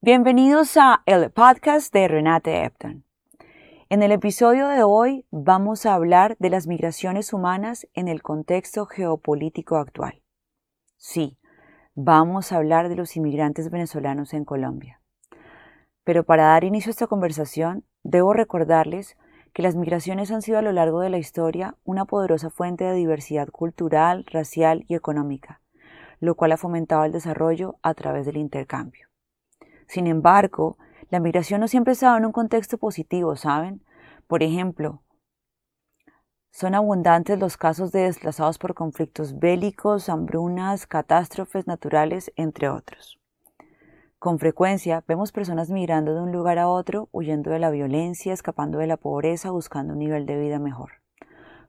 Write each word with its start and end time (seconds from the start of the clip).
Bienvenidos 0.00 0.78
a 0.78 1.02
el 1.04 1.30
podcast 1.30 1.92
de 1.92 2.08
Renate 2.08 2.64
Epton. 2.64 3.04
En 3.90 4.02
el 4.02 4.10
episodio 4.10 4.66
de 4.68 4.82
hoy 4.82 5.26
vamos 5.30 5.84
a 5.84 5.92
hablar 5.92 6.34
de 6.38 6.48
las 6.48 6.66
migraciones 6.66 7.34
humanas 7.34 7.86
en 7.92 8.08
el 8.08 8.22
contexto 8.22 8.86
geopolítico 8.86 9.76
actual. 9.76 10.22
Sí, 10.96 11.36
vamos 11.94 12.52
a 12.52 12.56
hablar 12.56 12.88
de 12.88 12.96
los 12.96 13.16
inmigrantes 13.16 13.70
venezolanos 13.70 14.32
en 14.32 14.46
Colombia. 14.46 14.97
Pero 16.08 16.24
para 16.24 16.44
dar 16.44 16.64
inicio 16.64 16.88
a 16.88 16.92
esta 16.92 17.06
conversación, 17.06 17.84
debo 18.02 18.32
recordarles 18.32 19.18
que 19.52 19.60
las 19.60 19.76
migraciones 19.76 20.30
han 20.30 20.40
sido 20.40 20.56
a 20.56 20.62
lo 20.62 20.72
largo 20.72 21.00
de 21.00 21.10
la 21.10 21.18
historia 21.18 21.76
una 21.84 22.06
poderosa 22.06 22.48
fuente 22.48 22.84
de 22.84 22.94
diversidad 22.94 23.48
cultural, 23.50 24.24
racial 24.24 24.86
y 24.88 24.94
económica, 24.94 25.60
lo 26.18 26.34
cual 26.34 26.52
ha 26.52 26.56
fomentado 26.56 27.04
el 27.04 27.12
desarrollo 27.12 27.76
a 27.82 27.92
través 27.92 28.24
del 28.24 28.38
intercambio. 28.38 29.08
Sin 29.86 30.06
embargo, 30.06 30.78
la 31.10 31.20
migración 31.20 31.60
no 31.60 31.68
siempre 31.68 31.92
estaba 31.92 32.16
en 32.16 32.24
un 32.24 32.32
contexto 32.32 32.78
positivo, 32.78 33.36
¿saben? 33.36 33.84
Por 34.26 34.42
ejemplo, 34.42 35.02
son 36.50 36.74
abundantes 36.74 37.38
los 37.38 37.58
casos 37.58 37.92
de 37.92 38.04
desplazados 38.04 38.56
por 38.56 38.72
conflictos 38.72 39.38
bélicos, 39.38 40.08
hambrunas, 40.08 40.86
catástrofes 40.86 41.66
naturales, 41.66 42.32
entre 42.34 42.70
otros. 42.70 43.18
Con 44.18 44.40
frecuencia 44.40 45.04
vemos 45.06 45.30
personas 45.30 45.70
migrando 45.70 46.12
de 46.12 46.20
un 46.20 46.32
lugar 46.32 46.58
a 46.58 46.68
otro, 46.68 47.08
huyendo 47.12 47.52
de 47.52 47.60
la 47.60 47.70
violencia, 47.70 48.32
escapando 48.32 48.78
de 48.78 48.88
la 48.88 48.96
pobreza, 48.96 49.52
buscando 49.52 49.92
un 49.92 50.00
nivel 50.00 50.26
de 50.26 50.36
vida 50.36 50.58
mejor. 50.58 50.90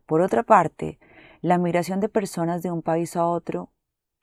Por 0.08 0.22
otra 0.22 0.42
parte, 0.42 0.98
la 1.42 1.60
migración 1.60 2.00
de 2.00 2.10
personas 2.10 2.64
de 2.64 2.72
un 2.72 2.82
país 2.82 3.16
a 3.16 3.28
otro 3.28 3.70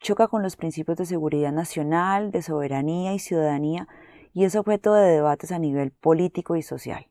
choca 0.01 0.27
con 0.27 0.43
los 0.43 0.57
principios 0.57 0.97
de 0.97 1.05
seguridad 1.05 1.53
nacional, 1.53 2.31
de 2.31 2.41
soberanía 2.41 3.13
y 3.13 3.19
ciudadanía 3.19 3.87
y 4.33 4.43
es 4.43 4.57
objeto 4.57 4.93
de 4.93 5.09
debates 5.09 5.53
a 5.53 5.59
nivel 5.59 5.91
político 5.91 6.57
y 6.57 6.63
social. 6.63 7.07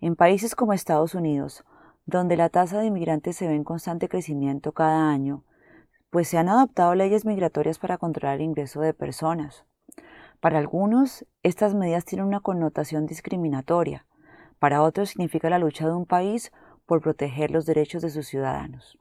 En 0.00 0.16
países 0.16 0.56
como 0.56 0.72
Estados 0.72 1.14
Unidos, 1.14 1.64
donde 2.06 2.36
la 2.36 2.48
tasa 2.48 2.80
de 2.80 2.86
inmigrantes 2.86 3.36
se 3.36 3.46
ve 3.46 3.54
en 3.54 3.62
constante 3.62 4.08
crecimiento 4.08 4.72
cada 4.72 5.10
año, 5.10 5.44
pues 6.10 6.26
se 6.26 6.38
han 6.38 6.48
adoptado 6.48 6.96
leyes 6.96 7.24
migratorias 7.24 7.78
para 7.78 7.98
controlar 7.98 8.38
el 8.38 8.42
ingreso 8.42 8.80
de 8.80 8.94
personas. 8.94 9.64
Para 10.40 10.58
algunos, 10.58 11.26
estas 11.42 11.74
medidas 11.74 12.04
tienen 12.04 12.26
una 12.26 12.40
connotación 12.40 13.06
discriminatoria, 13.06 14.06
para 14.58 14.82
otros 14.82 15.10
significa 15.10 15.50
la 15.50 15.58
lucha 15.58 15.86
de 15.86 15.94
un 15.94 16.06
país 16.06 16.52
por 16.86 17.00
proteger 17.00 17.50
los 17.50 17.66
derechos 17.66 18.02
de 18.02 18.10
sus 18.10 18.26
ciudadanos. 18.26 18.98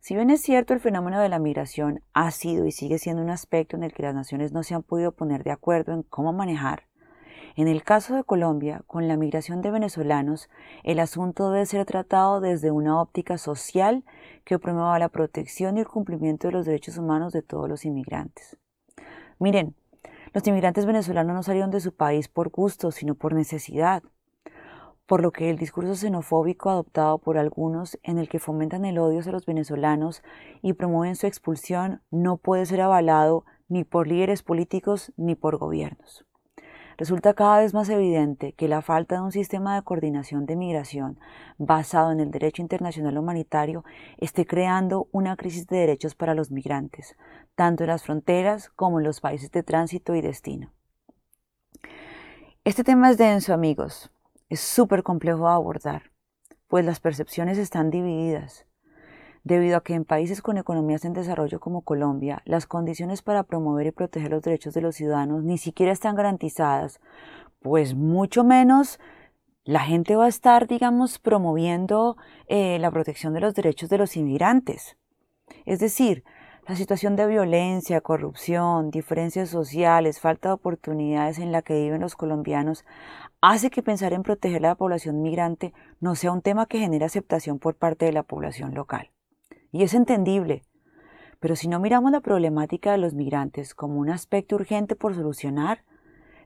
Si 0.00 0.14
bien 0.14 0.30
es 0.30 0.42
cierto 0.42 0.74
el 0.74 0.80
fenómeno 0.80 1.20
de 1.20 1.28
la 1.28 1.38
migración 1.38 2.02
ha 2.12 2.30
sido 2.30 2.66
y 2.66 2.72
sigue 2.72 2.98
siendo 2.98 3.22
un 3.22 3.30
aspecto 3.30 3.76
en 3.76 3.84
el 3.84 3.92
que 3.92 4.02
las 4.02 4.14
naciones 4.14 4.52
no 4.52 4.62
se 4.62 4.74
han 4.74 4.82
podido 4.82 5.12
poner 5.12 5.44
de 5.44 5.52
acuerdo 5.52 5.92
en 5.92 6.02
cómo 6.02 6.32
manejar, 6.32 6.84
en 7.56 7.68
el 7.68 7.84
caso 7.84 8.16
de 8.16 8.24
Colombia, 8.24 8.82
con 8.88 9.06
la 9.06 9.16
migración 9.16 9.62
de 9.62 9.70
venezolanos, 9.70 10.50
el 10.82 10.98
asunto 10.98 11.52
debe 11.52 11.66
ser 11.66 11.86
tratado 11.86 12.40
desde 12.40 12.72
una 12.72 13.00
óptica 13.00 13.38
social 13.38 14.02
que 14.44 14.58
promueva 14.58 14.98
la 14.98 15.08
protección 15.08 15.76
y 15.76 15.80
el 15.80 15.86
cumplimiento 15.86 16.48
de 16.48 16.52
los 16.52 16.66
derechos 16.66 16.98
humanos 16.98 17.32
de 17.32 17.42
todos 17.42 17.68
los 17.68 17.84
inmigrantes. 17.84 18.56
Miren, 19.38 19.76
los 20.34 20.46
inmigrantes 20.46 20.84
venezolanos 20.84 21.34
no 21.34 21.42
salieron 21.42 21.70
de 21.70 21.80
su 21.80 21.94
país 21.94 22.28
por 22.28 22.50
gusto, 22.50 22.90
sino 22.90 23.14
por 23.14 23.32
necesidad 23.32 24.02
por 25.06 25.22
lo 25.22 25.32
que 25.32 25.50
el 25.50 25.58
discurso 25.58 25.94
xenofóbico 25.94 26.70
adoptado 26.70 27.18
por 27.18 27.36
algunos 27.36 27.98
en 28.02 28.18
el 28.18 28.28
que 28.28 28.38
fomentan 28.38 28.84
el 28.84 28.98
odio 28.98 29.20
hacia 29.20 29.32
los 29.32 29.46
venezolanos 29.46 30.22
y 30.62 30.72
promueven 30.72 31.16
su 31.16 31.26
expulsión 31.26 32.00
no 32.10 32.38
puede 32.38 32.66
ser 32.66 32.80
avalado 32.80 33.44
ni 33.68 33.84
por 33.84 34.06
líderes 34.06 34.42
políticos 34.42 35.12
ni 35.16 35.34
por 35.34 35.58
gobiernos. 35.58 36.24
Resulta 36.96 37.34
cada 37.34 37.58
vez 37.58 37.74
más 37.74 37.88
evidente 37.88 38.52
que 38.52 38.68
la 38.68 38.82
falta 38.82 39.16
de 39.16 39.22
un 39.22 39.32
sistema 39.32 39.74
de 39.74 39.82
coordinación 39.82 40.46
de 40.46 40.56
migración 40.56 41.18
basado 41.58 42.12
en 42.12 42.20
el 42.20 42.30
derecho 42.30 42.62
internacional 42.62 43.18
humanitario 43.18 43.84
esté 44.18 44.46
creando 44.46 45.08
una 45.10 45.36
crisis 45.36 45.66
de 45.66 45.78
derechos 45.78 46.14
para 46.14 46.34
los 46.34 46.50
migrantes, 46.50 47.16
tanto 47.54 47.84
en 47.84 47.88
las 47.88 48.04
fronteras 48.04 48.68
como 48.70 49.00
en 49.00 49.04
los 49.04 49.20
países 49.20 49.50
de 49.50 49.62
tránsito 49.62 50.14
y 50.14 50.20
destino. 50.20 50.72
Este 52.64 52.84
tema 52.84 53.10
es 53.10 53.18
denso, 53.18 53.52
amigos, 53.52 54.10
es 54.48 54.60
súper 54.60 55.02
complejo 55.02 55.46
de 55.46 55.52
abordar, 55.52 56.12
pues 56.68 56.84
las 56.84 57.00
percepciones 57.00 57.58
están 57.58 57.90
divididas. 57.90 58.66
Debido 59.44 59.76
a 59.76 59.82
que 59.82 59.92
en 59.92 60.06
países 60.06 60.40
con 60.40 60.56
economías 60.56 61.04
en 61.04 61.12
desarrollo 61.12 61.60
como 61.60 61.82
Colombia, 61.82 62.40
las 62.46 62.66
condiciones 62.66 63.20
para 63.20 63.42
promover 63.42 63.86
y 63.86 63.90
proteger 63.90 64.30
los 64.30 64.42
derechos 64.42 64.72
de 64.72 64.80
los 64.80 64.96
ciudadanos 64.96 65.44
ni 65.44 65.58
siquiera 65.58 65.92
están 65.92 66.16
garantizadas, 66.16 66.98
pues 67.60 67.94
mucho 67.94 68.42
menos 68.42 68.98
la 69.64 69.80
gente 69.80 70.16
va 70.16 70.24
a 70.24 70.28
estar, 70.28 70.66
digamos, 70.66 71.18
promoviendo 71.18 72.16
eh, 72.46 72.78
la 72.78 72.90
protección 72.90 73.34
de 73.34 73.40
los 73.40 73.54
derechos 73.54 73.90
de 73.90 73.98
los 73.98 74.16
inmigrantes. 74.16 74.96
Es 75.66 75.78
decir, 75.78 76.24
la 76.66 76.74
situación 76.74 77.14
de 77.14 77.26
violencia, 77.26 78.00
corrupción, 78.00 78.90
diferencias 78.90 79.50
sociales, 79.50 80.20
falta 80.20 80.48
de 80.48 80.54
oportunidades 80.54 81.38
en 81.38 81.52
la 81.52 81.60
que 81.60 81.82
viven 81.82 82.00
los 82.00 82.16
colombianos 82.16 82.86
hace 83.42 83.68
que 83.68 83.82
pensar 83.82 84.14
en 84.14 84.22
proteger 84.22 84.64
a 84.64 84.68
la 84.70 84.74
población 84.74 85.20
migrante 85.20 85.74
no 86.00 86.14
sea 86.14 86.32
un 86.32 86.40
tema 86.40 86.64
que 86.64 86.78
genere 86.78 87.04
aceptación 87.04 87.58
por 87.58 87.74
parte 87.74 88.06
de 88.06 88.12
la 88.12 88.22
población 88.22 88.74
local. 88.74 89.13
Y 89.74 89.82
es 89.82 89.92
entendible. 89.92 90.62
Pero 91.40 91.56
si 91.56 91.66
no 91.66 91.80
miramos 91.80 92.12
la 92.12 92.20
problemática 92.20 92.92
de 92.92 92.98
los 92.98 93.12
migrantes 93.12 93.74
como 93.74 93.98
un 93.98 94.08
aspecto 94.08 94.54
urgente 94.54 94.94
por 94.94 95.16
solucionar, 95.16 95.82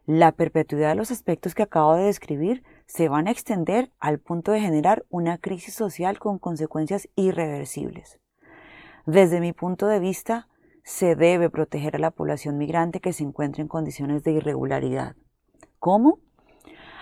la 0.06 0.33
perpetuidad 0.33 0.89
de 0.89 0.94
los 0.94 1.11
aspectos 1.11 1.55
que 1.55 1.65
acabo 1.65 1.94
de 1.94 2.05
describir 2.05 2.65
se 2.87 3.11
van 3.11 3.28
a 3.28 3.31
extender 3.31 3.93
al 4.00 4.19
punto 4.19 4.50
de 4.50 4.62
generar 4.62 5.05
una 5.11 5.37
crisis 5.37 5.75
social 5.75 6.19
con 6.19 6.39
consecuencias 6.39 7.11
irreversibles. 7.16 8.19
Desde 9.05 9.41
mi 9.41 9.53
punto 9.53 9.89
de 9.89 10.00
vista, 10.00 10.49
se 10.83 11.15
debe 11.15 11.50
proteger 11.50 11.97
a 11.97 11.99
la 11.99 12.12
población 12.12 12.56
migrante 12.56 12.99
que 12.99 13.12
se 13.12 13.25
encuentra 13.25 13.60
en 13.60 13.69
condiciones 13.69 14.22
de 14.25 14.33
irregularidad. 14.33 15.16
¿Cómo? 15.78 16.21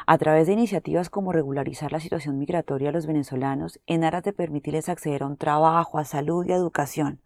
A 0.08 0.18
través 0.18 0.46
de 0.46 0.52
iniciativas 0.52 1.10
como 1.10 1.32
regularizar 1.32 1.90
la 1.90 1.98
situación 1.98 2.38
migratoria 2.38 2.90
a 2.90 2.92
los 2.92 3.06
venezolanos 3.06 3.80
en 3.86 4.04
aras 4.04 4.22
de 4.22 4.32
permitirles 4.32 4.88
acceder 4.88 5.24
a 5.24 5.26
un 5.26 5.36
trabajo, 5.36 5.98
a 5.98 6.04
salud 6.04 6.46
y 6.46 6.52
a 6.52 6.56
educación. 6.56 7.20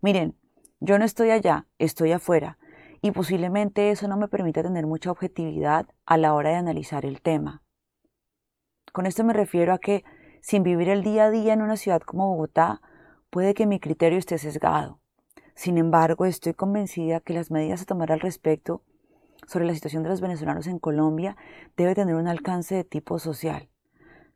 Miren, 0.00 0.36
yo 0.78 0.96
no 1.00 1.04
estoy 1.04 1.32
allá, 1.32 1.66
estoy 1.78 2.12
afuera, 2.12 2.56
y 3.02 3.10
posiblemente 3.10 3.90
eso 3.90 4.06
no 4.06 4.16
me 4.16 4.28
permita 4.28 4.62
tener 4.62 4.86
mucha 4.86 5.10
objetividad 5.10 5.88
a 6.06 6.16
la 6.18 6.34
hora 6.34 6.50
de 6.50 6.56
analizar 6.56 7.04
el 7.04 7.20
tema. 7.20 7.64
Con 8.92 9.06
esto 9.06 9.24
me 9.24 9.32
refiero 9.32 9.72
a 9.72 9.78
que, 9.78 10.04
sin 10.40 10.62
vivir 10.62 10.88
el 10.88 11.02
día 11.02 11.24
a 11.24 11.30
día 11.30 11.52
en 11.52 11.62
una 11.62 11.76
ciudad 11.76 12.00
como 12.02 12.28
Bogotá, 12.28 12.80
puede 13.28 13.54
que 13.54 13.66
mi 13.66 13.80
criterio 13.80 14.20
esté 14.20 14.38
sesgado. 14.38 15.00
Sin 15.56 15.78
embargo, 15.78 16.26
estoy 16.26 16.54
convencida 16.54 17.18
que 17.18 17.34
las 17.34 17.50
medidas 17.50 17.82
a 17.82 17.86
tomar 17.86 18.12
al 18.12 18.20
respecto 18.20 18.82
sobre 19.48 19.64
la 19.64 19.74
situación 19.74 20.02
de 20.02 20.10
los 20.10 20.20
venezolanos 20.20 20.66
en 20.66 20.78
Colombia 20.78 21.36
debe 21.76 21.94
tener 21.94 22.14
un 22.14 22.28
alcance 22.28 22.74
de 22.74 22.84
tipo 22.84 23.18
social. 23.18 23.68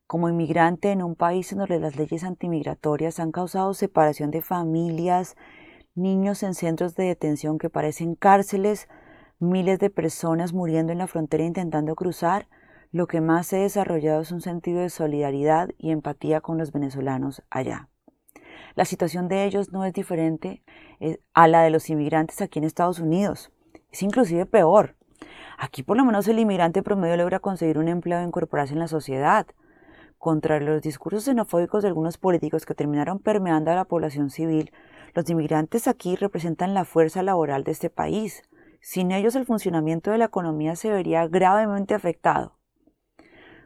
Como 0.07 0.29
inmigrante 0.29 0.91
en 0.91 1.03
un 1.03 1.15
país 1.15 1.53
en 1.53 1.59
donde 1.59 1.79
las 1.79 1.97
leyes 1.97 2.25
antimigratorias 2.25 3.21
han 3.21 3.31
causado 3.31 3.75
separación 3.75 4.31
de 4.31 4.43
familias, 4.43 5.37
niños 5.95 6.43
en 6.43 6.55
centros 6.55 6.97
de 6.97 7.05
detención 7.05 7.59
que 7.59 7.71
parecen 7.71 8.15
cárceles, 8.15 8.89
miles 9.39 9.79
de 9.79 9.91
personas 9.91 10.55
muriendo 10.55 10.93
en 10.93 10.99
la 10.99 11.07
frontera 11.07 11.45
intentando 11.45 11.95
cruzar, 11.95 12.49
lo 12.91 13.07
que 13.07 13.21
más 13.21 13.53
ha 13.53 13.59
desarrollado 13.59 14.23
es 14.23 14.33
un 14.33 14.41
sentido 14.41 14.81
de 14.81 14.91
solidaridad 14.91 15.71
y 15.79 15.91
empatía 15.91 16.41
con 16.41 16.59
los 16.59 16.73
venezolanos 16.73 17.43
allá. 17.51 17.89
La 18.75 18.87
situación 18.87 19.29
de 19.29 19.45
ellos 19.45 19.73
no 19.73 19.85
es 19.85 19.93
diferente 19.93 20.63
eh, 21.01 21.21
a 21.35 21.49
la 21.49 21.63
de 21.63 21.71
los 21.71 21.91
inmigrantes 21.91 22.41
aquí 22.41 22.59
en 22.59 22.65
Estados 22.65 22.99
Unidos. 22.99 23.51
Es 23.91 24.03
inclusive 24.03 24.47
peor. 24.47 24.97
Aquí 25.59 25.83
por 25.83 25.97
lo 25.97 26.05
menos 26.05 26.27
el 26.29 26.39
inmigrante 26.39 26.83
promedio 26.83 27.17
logra 27.17 27.41
conseguir 27.41 27.79
un 27.79 27.89
empleo 27.89 28.21
e 28.21 28.25
incorporarse 28.25 28.73
en 28.73 28.79
la 28.79 28.89
sociedad. 28.89 29.47
Contra 30.19 30.61
los 30.61 30.83
discursos 30.83 31.25
xenofóbicos 31.25 31.83
de 31.83 31.89
algunos 31.89 32.19
políticos 32.19 32.65
que 32.67 32.75
terminaron 32.75 33.19
permeando 33.19 33.71
a 33.71 33.75
la 33.75 33.85
población 33.85 34.31
civil, 34.31 34.73
los 35.15 35.29
inmigrantes 35.29 35.89
aquí 35.89 36.17
representan 36.17 36.75
la 36.75 36.85
fuerza 36.85 37.23
laboral 37.23 37.65
de 37.65 37.73
este 37.73 37.91
país. 37.91 38.43
Sin 38.81 39.13
ellos 39.13 39.35
el 39.37 39.47
funcionamiento 39.47 40.11
de 40.11 40.19
la 40.19 40.27
economía 40.27 40.77
se 40.77 40.91
vería 40.91 41.27
gravemente 41.29 41.95
afectado. 41.95 42.59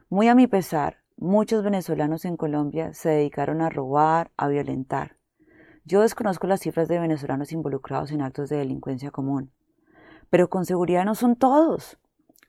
Muy 0.09 0.29
a 0.29 0.35
mi 0.35 0.47
pesar, 0.47 0.99
Muchos 1.19 1.65
venezolanos 1.65 2.27
en 2.27 2.37
Colombia 2.37 2.93
se 2.93 3.09
dedicaron 3.09 3.63
a 3.63 3.71
robar, 3.71 4.33
a 4.37 4.49
violentar. 4.49 5.17
Yo 5.87 6.03
desconozco 6.03 6.47
las 6.47 6.61
cifras 6.61 6.89
de 6.89 6.99
venezolanos 6.99 7.53
involucrados 7.53 8.13
en 8.13 8.21
actos 8.21 8.51
de 8.51 8.59
delincuencia 8.59 9.11
común, 9.11 9.51
pero 10.31 10.49
con 10.49 10.65
seguridad 10.65 11.05
no 11.05 11.15
son 11.15 11.37
todos. 11.37 11.99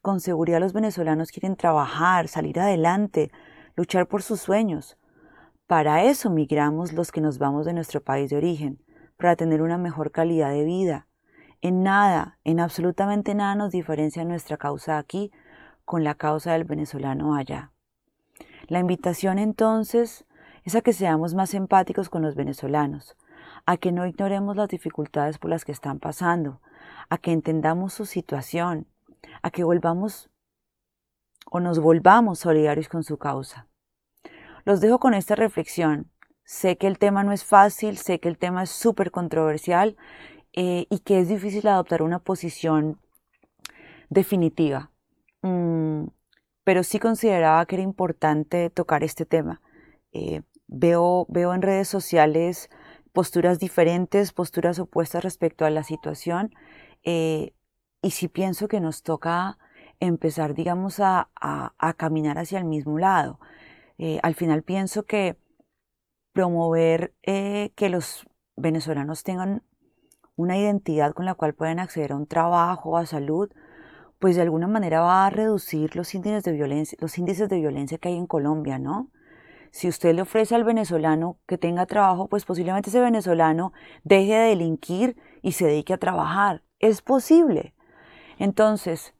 con 0.01 0.21
seguridad 0.21 0.61
los 0.61 0.71
venezolanos 0.71 1.31
quieren 1.31 1.57
trabajar, 1.57 2.29
salir 2.29 2.59
adelante, 2.61 3.29
luchar 3.75 4.07
por 4.07 4.21
sus 4.21 4.39
sueños. 4.39 4.97
Para 5.67 6.03
eso 6.03 6.29
migramos 6.29 6.93
los 6.93 7.11
que 7.11 7.19
nos 7.19 7.39
vamos 7.39 7.65
de 7.65 7.73
nuestro 7.73 8.01
país 8.01 8.29
de 8.29 8.37
origen, 8.37 8.79
para 9.17 9.35
tener 9.35 9.61
una 9.61 9.77
mejor 9.77 10.11
calidad 10.11 10.51
de 10.51 10.63
vida. 10.63 11.07
En 11.61 11.83
nada, 11.83 12.37
en 12.45 12.61
absolutamente 12.61 13.35
nada 13.35 13.55
nos 13.55 13.71
diferencia 13.71 14.23
nuestra 14.23 14.55
causa 14.55 14.97
aquí 14.97 15.31
con 15.83 16.05
la 16.05 16.15
causa 16.15 16.53
del 16.53 16.63
venezolano 16.63 17.35
allá. 17.35 17.71
La 18.67 18.79
invitación 18.79 19.39
entonces 19.39 20.25
es 20.63 20.75
a 20.75 20.81
que 20.81 20.93
seamos 20.93 21.33
más 21.33 21.53
empáticos 21.53 22.09
con 22.09 22.21
los 22.21 22.35
venezolanos, 22.35 23.17
a 23.67 23.75
que 23.75 23.91
no 23.91 24.07
ignoremos 24.07 24.55
las 24.55 24.69
dificultades 24.69 25.37
por 25.37 25.51
las 25.51 25.65
que 25.65 25.73
están 25.73 25.99
pasando, 25.99 26.61
a 27.09 27.17
que 27.17 27.33
entendamos 27.33 27.93
su 27.93 28.05
situación, 28.05 28.87
a 29.43 29.51
que 29.51 29.65
volvamos 29.65 30.29
o 31.51 31.59
nos 31.59 31.79
volvamos 31.79 32.39
solidarios 32.39 32.87
con 32.87 33.03
su 33.03 33.17
causa. 33.17 33.67
Los 34.63 34.79
dejo 34.79 34.99
con 34.99 35.13
esta 35.13 35.35
reflexión. 35.35 36.09
Sé 36.45 36.77
que 36.77 36.87
el 36.87 36.97
tema 36.97 37.23
no 37.23 37.33
es 37.33 37.43
fácil, 37.43 37.97
sé 37.97 38.21
que 38.21 38.29
el 38.29 38.37
tema 38.37 38.63
es 38.63 38.69
súper 38.69 39.11
controversial 39.11 39.97
eh, 40.53 40.87
y 40.89 40.99
que 40.99 41.19
es 41.19 41.27
difícil 41.27 41.67
adoptar 41.67 42.01
una 42.01 42.19
posición 42.19 43.01
definitiva. 44.09 44.91
Mm, 45.41 46.05
pero 46.63 46.83
sí 46.83 46.99
consideraba 46.99 47.65
que 47.65 47.75
era 47.75 47.83
importante 47.83 48.69
tocar 48.69 49.03
este 49.03 49.25
tema. 49.25 49.61
Eh, 50.13 50.41
veo, 50.67 51.25
veo 51.27 51.53
en 51.53 51.61
redes 51.61 51.89
sociales 51.89 52.69
posturas 53.17 53.57
diferentes, 53.57 54.31
posturas 54.31 54.77
opuestas 54.77 55.23
respecto 55.23 55.65
a 55.65 55.71
la 55.71 55.81
situación 55.81 56.53
eh, 57.01 57.55
y 58.03 58.11
sí 58.11 58.27
pienso 58.27 58.67
que 58.67 58.79
nos 58.79 59.01
toca 59.01 59.57
empezar, 59.99 60.53
digamos, 60.53 60.99
a, 60.99 61.31
caminar 61.97 62.37
hacia 62.37 62.59
el 62.59 62.65
mismo 62.65 62.99
lado. 62.99 63.39
Eh, 63.97 64.19
al 64.21 64.35
final 64.35 64.61
pienso 64.61 65.01
que 65.01 65.35
promover 66.31 67.15
que 67.23 67.89
los 67.89 68.27
venezolanos 68.55 69.23
tengan 69.23 69.63
una 70.35 70.55
identidad 70.55 71.13
con 71.13 71.25
la 71.25 71.33
cual 71.33 71.55
puedan 71.55 71.79
acceder 71.79 72.11
a 72.11 72.17
un 72.17 72.27
trabajo, 72.27 72.99
a 72.99 73.07
salud, 73.07 73.49
pues 74.19 74.35
de 74.35 74.43
alguna 74.43 74.67
manera 74.67 75.01
va 75.01 75.25
a 75.25 75.31
reducir 75.31 75.95
los 75.95 76.13
índices 76.13 76.43
de 76.43 76.51
violencia, 76.51 76.99
los 77.01 77.17
índices 77.17 77.49
de 77.49 77.57
violencia 77.57 77.97
que 77.97 78.09
hay 78.09 78.15
en 78.15 78.27
Colombia, 78.27 78.77
¿no? 78.77 79.09
si 79.71 79.87
usted 79.87 80.13
le 80.13 80.21
ofrece 80.21 80.55
al 80.55 80.63
venezolano 80.63 81.37
que 81.47 81.57
tenga 81.57 81.85
trabajo, 81.85 82.27
pues 82.27 82.45
posiblemente 82.45 82.89
ese 82.89 82.99
venezolano 82.99 83.73
deje 84.03 84.33
de 84.33 84.49
delinquir 84.49 85.17
y 85.41 85.53
se 85.53 85.65
dedique 85.65 85.93
a 85.93 85.97
trabajar. 85.97 86.63
Es 86.79 87.01
posible. 87.01 87.73
Entonces, 88.39 89.13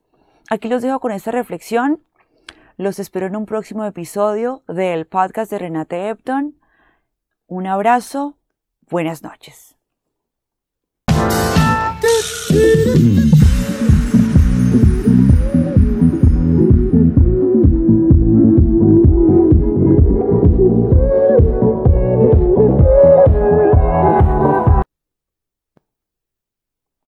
aquí 0.50 0.68
los 0.68 0.82
dejo 0.82 1.00
con 1.00 1.12
esta 1.12 1.32
reflexión. 1.32 2.04
Los 2.78 3.00
espero 3.00 3.26
en 3.26 3.36
un 3.36 3.46
próximo 3.46 3.86
episodio 3.86 4.64
del 4.68 5.08
podcast 5.08 5.50
de 5.52 5.60
Renate 5.60 6.10
Epton. 6.10 6.56
Un 7.48 7.66
abrazo, 7.66 8.38
buenas 8.90 9.24
noches. 9.24 9.76